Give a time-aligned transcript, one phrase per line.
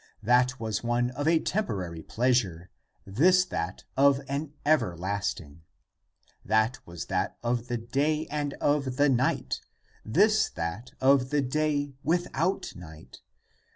[0.23, 2.71] That was one of a temporary pleasure,
[3.05, 5.61] this that of an ever lasting.
[6.43, 9.59] That was that of the day and of the night,
[10.03, 13.19] this that of the day without night.